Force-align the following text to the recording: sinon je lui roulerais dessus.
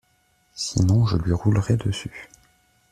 sinon 0.55 1.05
je 1.05 1.15
lui 1.17 1.31
roulerais 1.31 1.77
dessus. 1.77 2.31